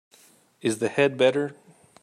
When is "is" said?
0.63-0.79